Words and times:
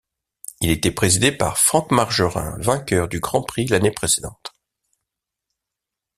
Il 0.61 0.71
était 0.71 0.89
présidé 0.89 1.31
par 1.31 1.59
Frank 1.59 1.91
Margerin, 1.91 2.57
vainqueur 2.57 3.07
du 3.07 3.19
Grand 3.19 3.43
Prix 3.43 3.67
l'année 3.67 3.91
précédente. 3.91 4.51